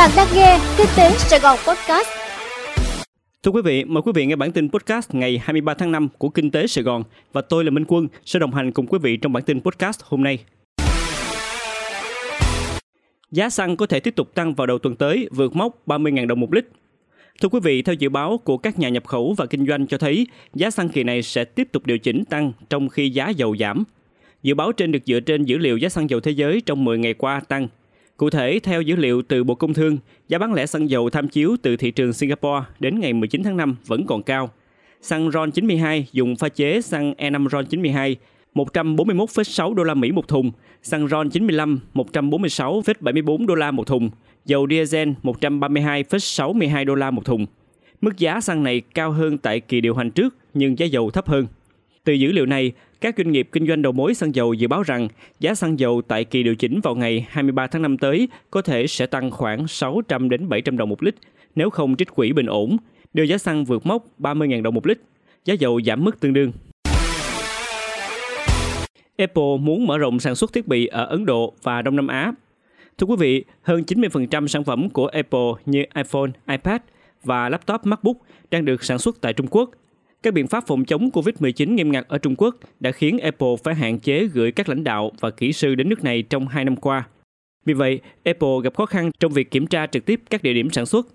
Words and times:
Bạn 0.00 0.10
đang 0.16 0.28
nghe 0.34 0.58
Kinh 0.78 0.86
tế 0.96 1.10
Sài 1.18 1.40
Gòn 1.40 1.58
Podcast. 1.66 2.08
Thưa 3.42 3.50
quý 3.50 3.62
vị, 3.64 3.84
mời 3.84 4.02
quý 4.02 4.12
vị 4.14 4.26
nghe 4.26 4.36
bản 4.36 4.52
tin 4.52 4.70
podcast 4.70 5.14
ngày 5.14 5.38
23 5.38 5.74
tháng 5.74 5.92
5 5.92 6.08
của 6.18 6.28
Kinh 6.28 6.50
tế 6.50 6.66
Sài 6.66 6.84
Gòn 6.84 7.02
và 7.32 7.40
tôi 7.40 7.64
là 7.64 7.70
Minh 7.70 7.84
Quân 7.88 8.08
sẽ 8.24 8.38
đồng 8.38 8.54
hành 8.54 8.72
cùng 8.72 8.86
quý 8.86 8.98
vị 9.02 9.16
trong 9.16 9.32
bản 9.32 9.42
tin 9.42 9.60
podcast 9.60 10.00
hôm 10.04 10.22
nay. 10.22 10.38
Giá 13.30 13.50
xăng 13.50 13.76
có 13.76 13.86
thể 13.86 14.00
tiếp 14.00 14.16
tục 14.16 14.34
tăng 14.34 14.54
vào 14.54 14.66
đầu 14.66 14.78
tuần 14.78 14.96
tới, 14.96 15.28
vượt 15.30 15.56
mốc 15.56 15.86
30.000 15.86 16.26
đồng 16.26 16.40
một 16.40 16.54
lít. 16.54 16.64
Thưa 17.40 17.48
quý 17.48 17.60
vị, 17.62 17.82
theo 17.82 17.94
dự 17.94 18.08
báo 18.08 18.38
của 18.44 18.56
các 18.56 18.78
nhà 18.78 18.88
nhập 18.88 19.06
khẩu 19.06 19.34
và 19.36 19.46
kinh 19.46 19.66
doanh 19.66 19.86
cho 19.86 19.98
thấy, 19.98 20.26
giá 20.54 20.70
xăng 20.70 20.88
kỳ 20.88 21.02
này 21.02 21.22
sẽ 21.22 21.44
tiếp 21.44 21.68
tục 21.72 21.86
điều 21.86 21.98
chỉnh 21.98 22.24
tăng 22.24 22.52
trong 22.70 22.88
khi 22.88 23.10
giá 23.10 23.28
dầu 23.28 23.56
giảm. 23.56 23.84
Dự 24.42 24.54
báo 24.54 24.72
trên 24.72 24.92
được 24.92 25.02
dựa 25.06 25.20
trên 25.20 25.44
dữ 25.44 25.58
liệu 25.58 25.76
giá 25.76 25.88
xăng 25.88 26.10
dầu 26.10 26.20
thế 26.20 26.30
giới 26.30 26.60
trong 26.66 26.84
10 26.84 26.98
ngày 26.98 27.14
qua 27.14 27.40
tăng 27.48 27.68
Cụ 28.20 28.30
thể, 28.30 28.60
theo 28.62 28.82
dữ 28.82 28.96
liệu 28.96 29.22
từ 29.22 29.44
Bộ 29.44 29.54
Công 29.54 29.74
Thương, 29.74 29.98
giá 30.28 30.38
bán 30.38 30.54
lẻ 30.54 30.66
xăng 30.66 30.90
dầu 30.90 31.10
tham 31.10 31.28
chiếu 31.28 31.56
từ 31.62 31.76
thị 31.76 31.90
trường 31.90 32.12
Singapore 32.12 32.64
đến 32.80 33.00
ngày 33.00 33.12
19 33.12 33.42
tháng 33.42 33.56
5 33.56 33.76
vẫn 33.86 34.06
còn 34.06 34.22
cao. 34.22 34.50
Xăng 35.00 35.30
RON 35.30 35.50
92 35.50 36.06
dùng 36.12 36.36
pha 36.36 36.48
chế 36.48 36.80
xăng 36.80 37.12
E5 37.18 37.48
RON 37.48 37.66
92 37.66 38.16
141,6 38.54 39.74
đô 39.74 39.82
la 39.82 39.94
Mỹ 39.94 40.12
một 40.12 40.28
thùng, 40.28 40.50
xăng 40.82 41.08
RON 41.08 41.30
95 41.30 41.80
146,74 41.94 43.46
đô 43.46 43.54
la 43.54 43.70
một 43.70 43.86
thùng, 43.86 44.10
dầu 44.44 44.66
diesel 44.70 45.08
132,62 45.22 46.84
đô 46.84 46.94
la 46.94 47.10
một 47.10 47.24
thùng. 47.24 47.46
Mức 48.00 48.18
giá 48.18 48.40
xăng 48.40 48.62
này 48.62 48.80
cao 48.94 49.10
hơn 49.10 49.38
tại 49.38 49.60
kỳ 49.60 49.80
điều 49.80 49.94
hành 49.94 50.10
trước 50.10 50.36
nhưng 50.54 50.78
giá 50.78 50.86
dầu 50.86 51.10
thấp 51.10 51.28
hơn. 51.28 51.46
Từ 52.10 52.14
dữ 52.14 52.32
liệu 52.32 52.46
này, 52.46 52.72
các 53.00 53.14
doanh 53.18 53.32
nghiệp 53.32 53.48
kinh 53.52 53.66
doanh 53.66 53.82
đầu 53.82 53.92
mối 53.92 54.14
xăng 54.14 54.34
dầu 54.34 54.54
dự 54.54 54.68
báo 54.68 54.82
rằng 54.82 55.08
giá 55.40 55.54
xăng 55.54 55.78
dầu 55.78 56.02
tại 56.08 56.24
kỳ 56.24 56.42
điều 56.42 56.54
chỉnh 56.54 56.80
vào 56.80 56.94
ngày 56.94 57.26
23 57.30 57.66
tháng 57.66 57.82
5 57.82 57.98
tới 57.98 58.28
có 58.50 58.62
thể 58.62 58.86
sẽ 58.86 59.06
tăng 59.06 59.30
khoảng 59.30 59.68
600 59.68 60.28
đến 60.28 60.48
700 60.48 60.76
đồng 60.76 60.88
một 60.88 61.02
lít 61.02 61.14
nếu 61.54 61.70
không 61.70 61.96
trích 61.96 62.14
quỹ 62.14 62.32
bình 62.32 62.46
ổn, 62.46 62.76
đưa 63.14 63.22
giá 63.22 63.38
xăng 63.38 63.64
vượt 63.64 63.86
mốc 63.86 64.06
30.000 64.18 64.62
đồng 64.62 64.74
một 64.74 64.86
lít, 64.86 64.98
giá 65.44 65.54
dầu 65.54 65.80
giảm 65.86 66.04
mức 66.04 66.20
tương 66.20 66.32
đương. 66.32 66.52
Apple 69.16 69.56
muốn 69.60 69.86
mở 69.86 69.98
rộng 69.98 70.20
sản 70.20 70.34
xuất 70.34 70.52
thiết 70.52 70.68
bị 70.68 70.86
ở 70.86 71.04
Ấn 71.04 71.26
Độ 71.26 71.54
và 71.62 71.82
Đông 71.82 71.96
Nam 71.96 72.06
Á. 72.06 72.32
Thưa 72.98 73.06
quý 73.06 73.16
vị, 73.18 73.44
hơn 73.62 73.82
90% 73.86 74.46
sản 74.46 74.64
phẩm 74.64 74.90
của 74.90 75.06
Apple 75.06 75.50
như 75.66 75.84
iPhone, 75.94 76.30
iPad 76.48 76.80
và 77.24 77.48
laptop 77.48 77.86
MacBook 77.86 78.16
đang 78.50 78.64
được 78.64 78.84
sản 78.84 78.98
xuất 78.98 79.20
tại 79.20 79.32
Trung 79.32 79.46
Quốc 79.50 79.70
các 80.22 80.34
biện 80.34 80.46
pháp 80.46 80.66
phòng 80.66 80.84
chống 80.84 81.10
COVID-19 81.10 81.74
nghiêm 81.74 81.92
ngặt 81.92 82.08
ở 82.08 82.18
Trung 82.18 82.34
Quốc 82.38 82.56
đã 82.80 82.92
khiến 82.92 83.18
Apple 83.18 83.56
phải 83.64 83.74
hạn 83.74 83.98
chế 83.98 84.24
gửi 84.24 84.52
các 84.52 84.68
lãnh 84.68 84.84
đạo 84.84 85.12
và 85.20 85.30
kỹ 85.30 85.52
sư 85.52 85.74
đến 85.74 85.88
nước 85.88 86.04
này 86.04 86.22
trong 86.22 86.48
hai 86.48 86.64
năm 86.64 86.76
qua. 86.76 87.08
Vì 87.64 87.74
vậy, 87.74 88.00
Apple 88.24 88.48
gặp 88.64 88.74
khó 88.74 88.86
khăn 88.86 89.10
trong 89.20 89.32
việc 89.32 89.50
kiểm 89.50 89.66
tra 89.66 89.86
trực 89.86 90.06
tiếp 90.06 90.20
các 90.30 90.42
địa 90.42 90.52
điểm 90.52 90.70
sản 90.70 90.86
xuất. 90.86 91.06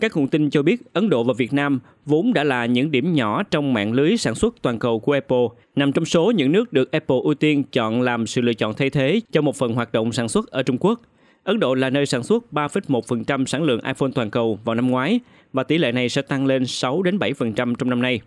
Các 0.00 0.16
nguồn 0.16 0.28
tin 0.28 0.50
cho 0.50 0.62
biết 0.62 0.80
Ấn 0.92 1.08
Độ 1.08 1.24
và 1.24 1.34
Việt 1.38 1.52
Nam 1.52 1.80
vốn 2.06 2.32
đã 2.32 2.44
là 2.44 2.66
những 2.66 2.90
điểm 2.90 3.14
nhỏ 3.14 3.42
trong 3.42 3.72
mạng 3.72 3.92
lưới 3.92 4.16
sản 4.16 4.34
xuất 4.34 4.62
toàn 4.62 4.78
cầu 4.78 4.98
của 5.00 5.12
Apple, 5.12 5.46
nằm 5.76 5.92
trong 5.92 6.04
số 6.04 6.30
những 6.30 6.52
nước 6.52 6.72
được 6.72 6.92
Apple 6.92 7.16
ưu 7.24 7.34
tiên 7.34 7.64
chọn 7.72 8.02
làm 8.02 8.26
sự 8.26 8.40
lựa 8.40 8.52
chọn 8.52 8.74
thay 8.74 8.90
thế 8.90 9.20
cho 9.32 9.42
một 9.42 9.56
phần 9.56 9.72
hoạt 9.72 9.92
động 9.92 10.12
sản 10.12 10.28
xuất 10.28 10.50
ở 10.50 10.62
Trung 10.62 10.78
Quốc. 10.80 11.00
Ấn 11.44 11.60
Độ 11.60 11.74
là 11.74 11.90
nơi 11.90 12.06
sản 12.06 12.22
xuất 12.22 12.44
3,1% 12.52 13.46
sản 13.46 13.62
lượng 13.62 13.80
iPhone 13.84 14.10
toàn 14.14 14.30
cầu 14.30 14.58
vào 14.64 14.74
năm 14.74 14.90
ngoái 14.90 15.20
và 15.52 15.62
tỷ 15.62 15.78
lệ 15.78 15.92
này 15.92 16.08
sẽ 16.08 16.22
tăng 16.22 16.46
lên 16.46 16.66
6 16.66 17.02
đến 17.02 17.18
7% 17.18 17.74
trong 17.74 17.90
năm 17.90 18.02
nay. 18.02 18.20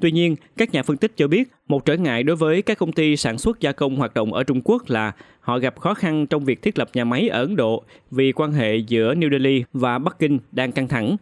Tuy 0.00 0.12
nhiên, 0.12 0.36
các 0.56 0.72
nhà 0.72 0.82
phân 0.82 0.96
tích 0.96 1.12
cho 1.16 1.28
biết 1.28 1.48
một 1.68 1.84
trở 1.84 1.96
ngại 1.96 2.22
đối 2.22 2.36
với 2.36 2.62
các 2.62 2.78
công 2.78 2.92
ty 2.92 3.16
sản 3.16 3.38
xuất 3.38 3.60
gia 3.60 3.72
công 3.72 3.96
hoạt 3.96 4.14
động 4.14 4.34
ở 4.34 4.42
Trung 4.42 4.60
Quốc 4.64 4.82
là 4.90 5.12
họ 5.40 5.58
gặp 5.58 5.80
khó 5.80 5.94
khăn 5.94 6.26
trong 6.26 6.44
việc 6.44 6.62
thiết 6.62 6.78
lập 6.78 6.90
nhà 6.94 7.04
máy 7.04 7.28
ở 7.28 7.42
Ấn 7.42 7.56
Độ 7.56 7.82
vì 8.10 8.32
quan 8.32 8.52
hệ 8.52 8.76
giữa 8.76 9.14
New 9.14 9.30
Delhi 9.30 9.64
và 9.72 9.98
Bắc 9.98 10.18
Kinh 10.18 10.38
đang 10.52 10.72
căng 10.72 10.88
thẳng. 10.88 11.16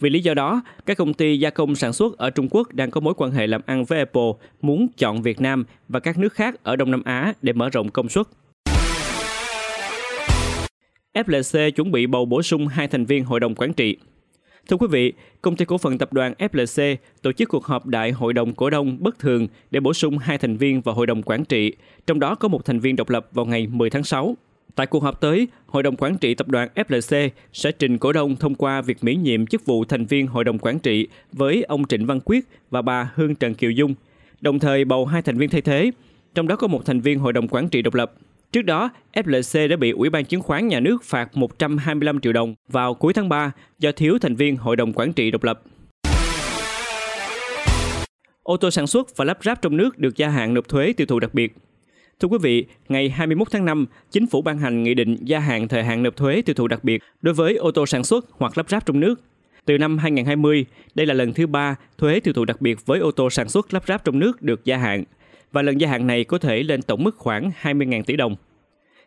Vì 0.00 0.10
lý 0.10 0.20
do 0.20 0.34
đó, 0.34 0.62
các 0.86 0.96
công 0.96 1.14
ty 1.14 1.38
gia 1.38 1.50
công 1.50 1.74
sản 1.74 1.92
xuất 1.92 2.18
ở 2.18 2.30
Trung 2.30 2.48
Quốc 2.50 2.74
đang 2.74 2.90
có 2.90 3.00
mối 3.00 3.14
quan 3.16 3.30
hệ 3.30 3.46
làm 3.46 3.60
ăn 3.66 3.84
với 3.84 3.98
Apple 3.98 4.32
muốn 4.62 4.86
chọn 4.98 5.22
Việt 5.22 5.40
Nam 5.40 5.64
và 5.88 6.00
các 6.00 6.18
nước 6.18 6.32
khác 6.32 6.54
ở 6.62 6.76
Đông 6.76 6.90
Nam 6.90 7.02
Á 7.04 7.34
để 7.42 7.52
mở 7.52 7.68
rộng 7.68 7.90
công 7.90 8.08
suất. 8.08 8.26
FLC 11.14 11.70
chuẩn 11.70 11.92
bị 11.92 12.06
bầu 12.06 12.24
bổ 12.24 12.42
sung 12.42 12.66
hai 12.66 12.88
thành 12.88 13.04
viên 13.04 13.24
hội 13.24 13.40
đồng 13.40 13.54
quản 13.54 13.72
trị 13.72 13.96
Thưa 14.68 14.76
quý 14.76 14.86
vị, 14.90 15.12
công 15.42 15.56
ty 15.56 15.64
cổ 15.64 15.78
phần 15.78 15.98
tập 15.98 16.12
đoàn 16.12 16.34
FLC 16.38 16.96
tổ 17.22 17.32
chức 17.32 17.48
cuộc 17.48 17.64
họp 17.64 17.86
đại 17.86 18.10
hội 18.10 18.32
đồng 18.32 18.52
cổ 18.52 18.70
đông 18.70 18.96
bất 19.00 19.18
thường 19.18 19.48
để 19.70 19.80
bổ 19.80 19.94
sung 19.94 20.18
hai 20.18 20.38
thành 20.38 20.56
viên 20.56 20.80
vào 20.80 20.94
hội 20.94 21.06
đồng 21.06 21.22
quản 21.22 21.44
trị, 21.44 21.72
trong 22.06 22.20
đó 22.20 22.34
có 22.34 22.48
một 22.48 22.64
thành 22.64 22.80
viên 22.80 22.96
độc 22.96 23.10
lập 23.10 23.28
vào 23.32 23.46
ngày 23.46 23.66
10 23.66 23.90
tháng 23.90 24.04
6. 24.04 24.36
Tại 24.74 24.86
cuộc 24.86 25.02
họp 25.02 25.20
tới, 25.20 25.48
Hội 25.66 25.82
đồng 25.82 25.96
Quản 25.96 26.18
trị 26.18 26.34
Tập 26.34 26.48
đoàn 26.48 26.68
FLC 26.74 27.28
sẽ 27.52 27.72
trình 27.72 27.98
cổ 27.98 28.12
đông 28.12 28.36
thông 28.36 28.54
qua 28.54 28.80
việc 28.80 29.04
miễn 29.04 29.22
nhiệm 29.22 29.46
chức 29.46 29.66
vụ 29.66 29.84
thành 29.84 30.06
viên 30.06 30.26
Hội 30.26 30.44
đồng 30.44 30.58
Quản 30.58 30.78
trị 30.78 31.08
với 31.32 31.62
ông 31.62 31.86
Trịnh 31.86 32.06
Văn 32.06 32.20
Quyết 32.24 32.44
và 32.70 32.82
bà 32.82 33.10
Hương 33.14 33.34
Trần 33.34 33.54
Kiều 33.54 33.70
Dung, 33.70 33.94
đồng 34.40 34.58
thời 34.58 34.84
bầu 34.84 35.06
hai 35.06 35.22
thành 35.22 35.38
viên 35.38 35.50
thay 35.50 35.60
thế, 35.60 35.90
trong 36.34 36.48
đó 36.48 36.56
có 36.56 36.66
một 36.66 36.86
thành 36.86 37.00
viên 37.00 37.18
Hội 37.18 37.32
đồng 37.32 37.48
Quản 37.48 37.68
trị 37.68 37.82
độc 37.82 37.94
lập. 37.94 38.14
Trước 38.52 38.62
đó, 38.62 38.90
FLC 39.12 39.68
đã 39.68 39.76
bị 39.76 39.90
Ủy 39.90 40.10
ban 40.10 40.24
Chứng 40.24 40.42
khoán 40.42 40.68
Nhà 40.68 40.80
nước 40.80 41.04
phạt 41.04 41.36
125 41.36 42.20
triệu 42.20 42.32
đồng 42.32 42.54
vào 42.68 42.94
cuối 42.94 43.12
tháng 43.12 43.28
3 43.28 43.52
do 43.78 43.92
thiếu 43.92 44.18
thành 44.18 44.36
viên 44.36 44.56
hội 44.56 44.76
đồng 44.76 44.92
quản 44.92 45.12
trị 45.12 45.30
độc 45.30 45.44
lập. 45.44 45.62
Ô 48.42 48.56
tô 48.56 48.70
sản 48.70 48.86
xuất 48.86 49.16
và 49.16 49.24
lắp 49.24 49.38
ráp 49.44 49.62
trong 49.62 49.76
nước 49.76 49.98
được 49.98 50.16
gia 50.16 50.28
hạn 50.28 50.54
nộp 50.54 50.68
thuế 50.68 50.92
tiêu 50.92 51.06
thụ 51.06 51.20
đặc 51.20 51.34
biệt. 51.34 51.54
Thưa 52.20 52.28
quý 52.28 52.38
vị, 52.42 52.66
ngày 52.88 53.10
21 53.10 53.48
tháng 53.50 53.64
5, 53.64 53.86
Chính 54.10 54.26
phủ 54.26 54.42
ban 54.42 54.58
hành 54.58 54.82
nghị 54.82 54.94
định 54.94 55.16
gia 55.20 55.38
hạn 55.38 55.68
thời 55.68 55.84
hạn 55.84 56.02
nộp 56.02 56.16
thuế 56.16 56.42
tiêu 56.42 56.54
thụ 56.54 56.68
đặc 56.68 56.84
biệt 56.84 57.02
đối 57.22 57.34
với 57.34 57.54
ô 57.54 57.70
tô 57.70 57.86
sản 57.86 58.04
xuất 58.04 58.26
hoặc 58.30 58.58
lắp 58.58 58.70
ráp 58.70 58.86
trong 58.86 59.00
nước. 59.00 59.20
Từ 59.64 59.78
năm 59.78 59.98
2020, 59.98 60.66
đây 60.94 61.06
là 61.06 61.14
lần 61.14 61.32
thứ 61.32 61.46
ba 61.46 61.76
thuế 61.98 62.20
tiêu 62.20 62.34
thụ 62.34 62.44
đặc 62.44 62.60
biệt 62.60 62.86
với 62.86 63.00
ô 63.00 63.10
tô 63.10 63.30
sản 63.30 63.48
xuất 63.48 63.74
lắp 63.74 63.82
ráp 63.86 64.04
trong 64.04 64.18
nước 64.18 64.42
được 64.42 64.64
gia 64.64 64.76
hạn– 64.76 65.04
và 65.52 65.62
lần 65.62 65.80
gia 65.80 65.88
hạn 65.88 66.06
này 66.06 66.24
có 66.24 66.38
thể 66.38 66.62
lên 66.62 66.82
tổng 66.82 67.04
mức 67.04 67.16
khoảng 67.16 67.50
20.000 67.62 68.02
tỷ 68.02 68.16
đồng. 68.16 68.36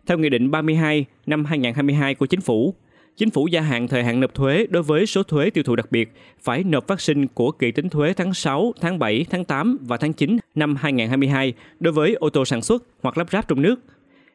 Theo 0.06 0.18
Nghị 0.18 0.30
định 0.30 0.52
32 0.52 1.06
năm 1.26 1.46
2022 1.46 2.16
của 2.16 2.26
Chính 2.26 2.42
phủ, 2.42 2.76
Chính 3.18 3.30
phủ 3.30 3.48
gia 3.48 3.62
hạn 3.62 3.88
thời 3.88 4.04
hạn 4.04 4.20
nộp 4.20 4.34
thuế 4.34 4.66
đối 4.70 4.84
với 4.84 5.06
số 5.06 5.24
thuế 5.24 5.50
tiêu 5.50 5.64
thụ 5.64 5.76
đặc 5.76 5.92
biệt 5.92 6.12
phải 6.42 6.64
nộp 6.64 6.88
phát 6.88 7.02
sinh 7.02 7.28
của 7.28 7.52
kỳ 7.52 7.72
tính 7.72 7.90
thuế 7.90 8.14
tháng 8.14 8.34
6, 8.34 8.74
tháng 8.82 9.00
7, 9.00 9.26
tháng 9.30 9.46
8 9.46 9.78
và 9.82 9.98
tháng 9.98 10.14
9 10.14 10.38
năm 10.56 10.76
2022 10.76 11.54
đối 11.80 11.94
với 11.94 12.14
ô 12.14 12.30
tô 12.30 12.46
sản 12.46 12.62
xuất 12.62 12.84
hoặc 13.02 13.18
lắp 13.18 13.32
ráp 13.32 13.48
trong 13.48 13.62
nước. 13.62 13.76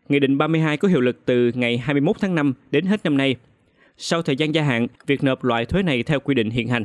Nghị 0.09 0.19
định 0.19 0.39
32 0.39 0.77
có 0.77 0.89
hiệu 0.89 1.01
lực 1.01 1.25
từ 1.25 1.53
ngày 1.55 1.79
21 1.79 2.17
tháng 2.21 2.35
5 2.35 2.55
đến 2.71 2.85
hết 2.87 3.05
năm 3.05 3.17
nay. 3.17 3.37
Sau 3.97 4.23
thời 4.23 4.37
gian 4.37 4.55
gia 4.55 4.63
hạn, 4.63 4.87
việc 5.07 5.25
nộp 5.25 5.45
loại 5.45 5.67
thuế 5.67 5.83
này 5.83 6.03
theo 6.03 6.21
quy 6.21 6.35
định 6.35 6.51
hiện 6.51 6.69
hành. 6.69 6.85